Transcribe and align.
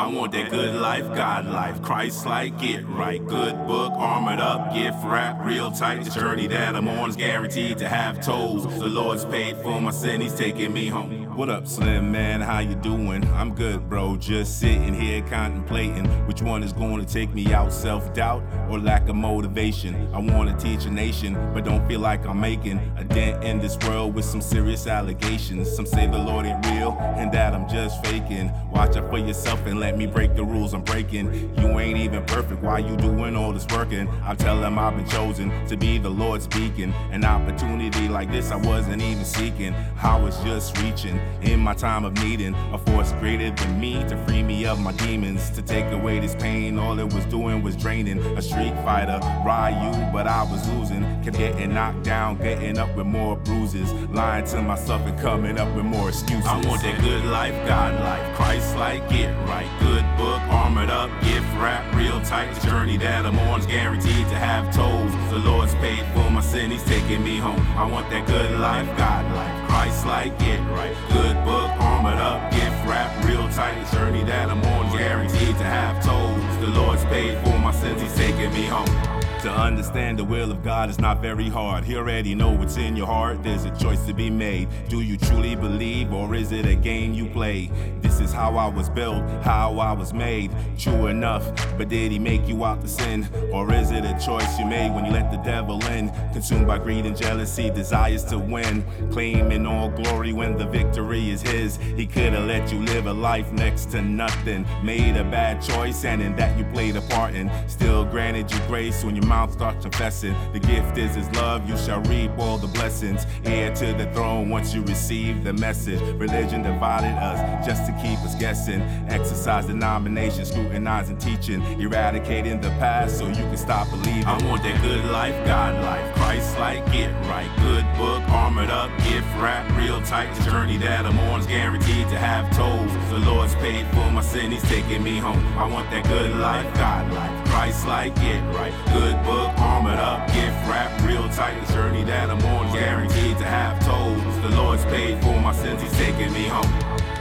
I 0.00 0.06
want 0.06 0.32
that 0.32 0.50
good 0.50 0.76
life, 0.76 1.06
God 1.14 1.44
life, 1.44 1.82
Christ 1.82 2.24
like, 2.24 2.58
get 2.58 2.88
right. 2.88 3.22
Good 3.22 3.66
book, 3.66 3.92
armored 3.92 4.40
up, 4.40 4.72
gift 4.72 4.96
wrap, 5.04 5.44
real 5.44 5.70
tight. 5.70 6.04
The 6.04 6.10
journey 6.10 6.46
that 6.46 6.74
I'm 6.74 6.88
on 6.88 7.10
is 7.10 7.16
guaranteed 7.16 7.76
to 7.78 7.86
have 7.88 8.22
tolls. 8.22 8.64
The 8.78 8.86
Lord's 8.86 9.26
paid 9.26 9.58
for 9.58 9.78
my 9.78 9.90
sin, 9.90 10.22
He's 10.22 10.32
taking 10.32 10.72
me 10.72 10.86
home. 10.88 11.20
What 11.36 11.48
up, 11.48 11.66
Slim 11.66 12.10
man? 12.10 12.40
How 12.40 12.58
you 12.58 12.74
doing? 12.74 13.24
I'm 13.32 13.54
good, 13.54 13.88
bro. 13.88 14.16
Just 14.16 14.58
sitting 14.58 14.92
here 14.92 15.22
contemplating 15.22 16.06
which 16.26 16.42
one 16.42 16.62
is 16.62 16.72
going 16.72 17.04
to 17.04 17.10
take 17.10 17.32
me 17.32 17.52
out 17.54 17.72
self 17.72 18.12
doubt 18.12 18.42
or 18.68 18.78
lack 18.78 19.08
of 19.08 19.16
motivation. 19.16 20.12
I 20.12 20.18
want 20.18 20.50
to 20.50 20.64
teach 20.64 20.86
a 20.86 20.90
nation, 20.90 21.34
but 21.54 21.64
don't 21.64 21.86
feel 21.86 22.00
like 22.00 22.26
I'm 22.26 22.40
making 22.40 22.78
a 22.96 23.04
dent 23.04 23.44
in 23.44 23.58
this 23.58 23.78
world 23.86 24.14
with 24.14 24.24
some 24.24 24.40
serious 24.40 24.86
allegations. 24.86 25.74
Some 25.74 25.86
say 25.86 26.06
the 26.06 26.18
Lord 26.18 26.46
ain't 26.46 26.66
real 26.66 26.96
and 27.00 27.30
that 27.32 27.54
I'm 27.54 27.68
just 27.68 28.04
faking. 28.04 28.52
Watch 28.70 28.96
out 28.96 29.08
for 29.08 29.18
yourself 29.18 29.64
and 29.66 29.78
let 29.80 29.89
me 29.96 30.06
break 30.06 30.34
the 30.34 30.44
rules 30.44 30.74
I'm 30.74 30.82
breaking. 30.82 31.54
You 31.58 31.78
ain't 31.78 31.98
even 31.98 32.24
perfect. 32.24 32.62
Why 32.62 32.78
you 32.78 32.96
doing 32.96 33.36
all 33.36 33.52
this 33.52 33.66
working? 33.68 34.08
I 34.24 34.34
tell 34.34 34.60
them 34.60 34.78
I've 34.78 34.96
been 34.96 35.08
chosen 35.08 35.50
to 35.66 35.76
be 35.76 35.98
the 35.98 36.10
Lord 36.10 36.42
speaking. 36.42 36.92
An 37.10 37.24
opportunity 37.24 38.08
like 38.08 38.30
this 38.30 38.50
I 38.50 38.56
wasn't 38.56 39.02
even 39.02 39.24
seeking. 39.24 39.74
I 40.02 40.18
was 40.20 40.36
just 40.44 40.76
reaching 40.78 41.18
in 41.42 41.60
my 41.60 41.74
time 41.74 42.04
of 42.04 42.12
needing 42.22 42.54
a 42.72 42.78
force 42.78 43.12
greater 43.12 43.50
than 43.50 43.80
me 43.80 43.94
to 44.08 44.16
free 44.26 44.42
me 44.42 44.66
of 44.66 44.80
my 44.80 44.92
demons. 44.92 45.50
To 45.50 45.62
take 45.62 45.86
away 45.92 46.20
this 46.20 46.34
pain, 46.34 46.78
all 46.78 46.98
it 46.98 47.12
was 47.12 47.24
doing 47.26 47.62
was 47.62 47.76
draining. 47.76 48.20
A 48.36 48.42
street 48.42 48.74
fighter, 48.84 49.20
Ryu, 49.44 50.12
but 50.12 50.26
I 50.26 50.42
was 50.42 50.68
losing. 50.70 51.02
Kept 51.22 51.38
getting 51.38 51.74
knocked 51.74 52.02
down, 52.02 52.38
getting 52.38 52.78
up 52.78 52.94
with 52.96 53.06
more 53.06 53.36
bruises. 53.36 53.92
Lying 54.10 54.44
to 54.46 54.62
myself 54.62 55.02
and 55.02 55.18
coming 55.20 55.58
up 55.58 55.74
with 55.74 55.84
more 55.84 56.08
excuses. 56.08 56.46
I 56.46 56.54
want 56.66 56.82
that 56.82 57.00
good 57.00 57.24
life, 57.24 57.54
God 57.66 57.94
life, 58.00 58.36
Christ 58.36 58.76
like, 58.76 59.08
get 59.08 59.30
right. 59.48 59.69
Good 59.78 60.04
book, 60.16 60.40
armored 60.50 60.90
up, 60.90 61.10
gift 61.22 61.46
wrap, 61.56 61.94
real 61.94 62.20
tight. 62.22 62.52
Journey 62.62 62.96
that 62.98 63.24
I'm 63.24 63.38
on 63.38 63.60
is 63.60 63.66
guaranteed 63.66 64.26
to 64.28 64.36
have 64.36 64.74
tolls. 64.74 65.12
The 65.30 65.38
Lord's 65.38 65.74
paid 65.76 66.04
for 66.12 66.30
my 66.30 66.40
sin, 66.40 66.70
He's 66.70 66.84
taking 66.84 67.22
me 67.22 67.38
home. 67.38 67.60
I 67.76 67.86
want 67.86 68.10
that 68.10 68.26
good 68.26 68.58
life, 68.58 68.86
God 68.98 69.24
life, 69.34 69.68
Christ 69.68 70.06
like, 70.06 70.38
get 70.38 70.60
right. 70.70 70.96
Good 71.12 71.36
book, 71.44 71.70
armored 71.80 72.18
up, 72.18 72.50
gift 72.50 72.80
wrap, 72.86 73.24
real 73.24 73.48
tight. 73.50 73.90
Journey 73.92 74.24
that 74.24 74.50
I'm 74.50 74.62
on 74.62 74.86
is 74.86 74.94
guaranteed 74.94 75.56
to 75.58 75.64
have 75.64 76.04
tolls. 76.04 76.58
The 76.60 76.68
Lord's 76.68 77.04
paid 77.04 77.38
for 77.44 77.58
my 77.58 77.72
sins, 77.72 78.02
He's 78.02 78.14
taking 78.14 78.52
me 78.52 78.64
home. 78.66 79.20
To 79.40 79.50
understand 79.50 80.18
the 80.18 80.24
will 80.24 80.50
of 80.50 80.62
God 80.62 80.90
is 80.90 80.98
not 80.98 81.22
very 81.22 81.48
hard. 81.48 81.84
He 81.84 81.96
already 81.96 82.34
know 82.34 82.50
what's 82.50 82.76
in 82.76 82.94
your 82.94 83.06
heart. 83.06 83.42
There's 83.42 83.64
a 83.64 83.70
choice 83.78 84.04
to 84.04 84.12
be 84.12 84.28
made. 84.28 84.68
Do 84.90 85.00
you 85.00 85.16
truly 85.16 85.54
believe, 85.54 86.12
or 86.12 86.34
is 86.34 86.52
it 86.52 86.66
a 86.66 86.74
game 86.74 87.14
you 87.14 87.24
play? 87.24 87.70
This 88.02 88.09
is 88.20 88.32
how 88.32 88.56
I 88.56 88.68
was 88.68 88.88
built, 88.88 89.22
how 89.42 89.78
I 89.78 89.92
was 89.92 90.12
made. 90.12 90.50
True 90.78 91.06
enough, 91.06 91.50
but 91.76 91.88
did 91.88 92.12
He 92.12 92.18
make 92.18 92.46
you 92.46 92.64
out 92.64 92.80
to 92.82 92.88
sin, 92.88 93.28
or 93.52 93.72
is 93.72 93.90
it 93.90 94.04
a 94.04 94.18
choice 94.24 94.58
you 94.58 94.66
made 94.66 94.94
when 94.94 95.04
you 95.04 95.12
let 95.12 95.30
the 95.30 95.38
devil 95.38 95.84
in? 95.86 96.10
Consumed 96.32 96.66
by 96.66 96.78
greed 96.78 97.06
and 97.06 97.16
jealousy, 97.16 97.70
desires 97.70 98.24
to 98.24 98.38
win, 98.38 98.84
claiming 99.10 99.66
all 99.66 99.88
glory 99.88 100.32
when 100.32 100.56
the 100.56 100.66
victory 100.66 101.30
is 101.30 101.42
His. 101.42 101.76
He 101.76 102.06
could 102.06 102.32
have 102.32 102.46
let 102.46 102.72
you 102.72 102.78
live 102.80 103.06
a 103.06 103.12
life 103.12 103.50
next 103.52 103.90
to 103.92 104.02
nothing. 104.02 104.66
Made 104.82 105.16
a 105.16 105.24
bad 105.24 105.62
choice, 105.62 106.04
and 106.04 106.22
in 106.22 106.36
that 106.36 106.58
you 106.58 106.64
played 106.66 106.96
a 106.96 107.02
part 107.02 107.34
in. 107.34 107.50
Still 107.68 108.04
granted 108.04 108.50
you 108.50 108.58
grace 108.66 109.04
when 109.04 109.16
your 109.16 109.26
mouth 109.26 109.52
starts 109.52 109.82
confessing. 109.82 110.34
The 110.52 110.60
gift 110.60 110.98
is 110.98 111.14
His 111.14 111.30
love, 111.32 111.68
you 111.68 111.76
shall 111.76 112.00
reap 112.02 112.30
all 112.38 112.58
the 112.58 112.68
blessings. 112.68 113.26
Heir 113.44 113.74
to 113.76 113.92
the 113.94 114.10
throne 114.12 114.48
once 114.48 114.74
you 114.74 114.82
receive 114.82 115.44
the 115.44 115.52
message. 115.52 116.00
Religion 116.16 116.62
divided 116.62 117.14
us 117.14 117.66
just 117.66 117.86
to 117.86 117.92
keep 118.02 118.09
us 118.18 118.34
guessing. 118.34 118.82
Exercise 119.08 119.66
denomination, 119.66 120.44
scrutinizing 120.44 121.18
teaching, 121.18 121.62
eradicating 121.80 122.60
the 122.60 122.70
past 122.80 123.18
so 123.18 123.28
you 123.28 123.34
can 123.34 123.56
stop 123.56 123.88
believing. 123.90 124.24
I 124.24 124.32
want 124.46 124.62
that 124.62 124.80
good 124.82 125.04
life, 125.06 125.34
God 125.46 125.82
life, 125.82 126.14
Christ 126.16 126.58
like, 126.58 126.84
get 126.92 127.12
right. 127.26 127.48
Good 127.60 127.84
book, 127.96 128.22
armored 128.30 128.70
up, 128.70 128.90
gift 128.98 129.26
wrap, 129.38 129.64
real 129.78 130.00
tight. 130.02 130.34
The 130.34 130.50
journey 130.50 130.76
that 130.78 131.06
I'm 131.06 131.18
on 131.18 131.40
is 131.40 131.46
guaranteed 131.46 132.08
to 132.08 132.18
have 132.18 132.50
tolls. 132.56 132.90
The 133.10 133.18
Lord's 133.18 133.54
paid 133.56 133.86
for 133.88 134.10
my 134.10 134.22
sin, 134.22 134.50
He's 134.50 134.62
taking 134.62 135.02
me 135.02 135.18
home. 135.18 135.46
I 135.58 135.66
want 135.66 135.90
that 135.90 136.04
good 136.04 136.36
life, 136.36 136.72
God 136.74 137.12
life, 137.12 137.48
Christ 137.48 137.86
like, 137.86 138.14
get 138.16 138.42
right. 138.54 138.72
Good 138.92 139.22
book, 139.24 139.50
armored 139.58 139.98
up, 139.98 140.26
gift 140.28 140.56
wrap, 140.68 140.90
real 141.06 141.28
tight. 141.30 141.58
The 141.66 141.72
journey 141.72 142.04
that 142.04 142.30
I'm 142.30 142.44
on 142.44 142.72
guaranteed 142.72 143.38
to 143.38 143.44
have 143.44 143.78
tolls. 143.84 144.22
The 144.42 144.56
Lord's 144.56 144.84
paid 144.86 145.20
for 145.22 145.38
my 145.40 145.52
sins, 145.52 145.82
He's 145.82 145.92
taking 145.92 146.32
me 146.32 146.44
home. 146.44 147.19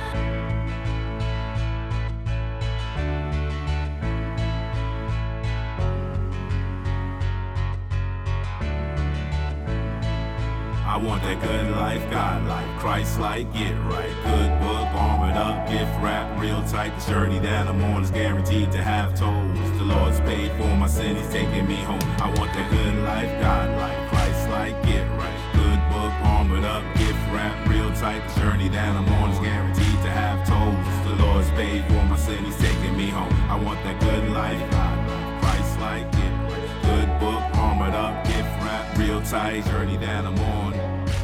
Want 11.03 11.23
that 11.23 11.41
good 11.41 11.71
life, 11.71 12.09
God 12.11 12.45
life, 12.47 12.79
Christ 12.79 13.19
like, 13.19 13.51
get 13.53 13.73
right. 13.85 14.09
Good 14.23 14.59
book, 14.59 14.87
armored 14.93 15.35
up, 15.35 15.67
gift 15.69 15.91
wrap, 16.01 16.39
real 16.39 16.61
tight. 16.63 16.97
The 16.99 17.11
journey 17.11 17.39
that 17.39 17.67
I'm 17.67 17.81
on 17.83 18.03
is 18.03 18.11
guaranteed 18.11 18.71
to 18.73 18.83
have 18.83 19.17
toes. 19.17 19.77
The 19.77 19.85
Lord's 19.85 20.19
paid 20.21 20.51
for 20.53 20.75
my 20.75 20.87
sin, 20.87 21.15
He's 21.15 21.29
taking 21.29 21.67
me 21.67 21.75
home. 21.75 22.01
I 22.19 22.27
want 22.37 22.51
that 22.53 22.69
good 22.69 22.95
life, 23.03 23.31
God 23.41 23.69
life, 23.77 24.09
Christ 24.09 24.49
like, 24.49 24.75
get 24.83 25.07
right. 25.17 25.39
Good 25.53 25.79
book, 25.89 26.13
armored 26.25 26.65
up, 26.65 26.83
gift 26.95 27.19
wrap, 27.31 27.55
real 27.67 27.91
tight. 27.93 28.27
The 28.29 28.41
journey 28.41 28.69
that 28.69 28.95
I'm 28.95 29.07
on 29.21 29.31
is 29.31 29.39
guaranteed 29.39 29.99
to 30.03 30.11
have 30.11 30.47
toes. 30.47 31.07
The 31.07 31.23
Lord's 31.23 31.49
paid 31.51 31.85
for 31.85 32.03
my 32.05 32.17
sin, 32.17 32.43
He's 32.43 32.57
taking 32.57 32.97
me 32.97 33.07
home. 33.09 33.33
I 33.49 33.55
want 33.55 33.81
that 33.83 33.99
good 34.01 34.29
life, 34.31 34.59
God 34.71 34.97
life, 35.07 35.41
Christ 35.41 35.79
like, 35.79 36.11
get 36.11 36.33
right. 36.51 36.69
Good 36.83 37.09
book, 37.19 37.43
armored 37.57 37.93
up, 37.93 38.25
gift 38.25 38.51
wrap, 38.63 38.97
real 38.97 39.21
tight. 39.21 39.63
Journey 39.65 39.97
that 39.97 40.25
I'm 40.25 40.37
on 40.39 40.58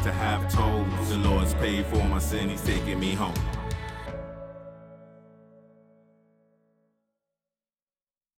to 0.06 0.12
have 0.12 0.48
told. 0.54 0.86
The 1.08 1.18
Lord's 1.18 1.56
paid 1.56 1.84
for 1.88 2.04
my 2.04 2.20
sin, 2.20 2.50
He's 2.50 2.62
taking 2.62 3.00
me 3.00 3.14
home. 3.14 3.34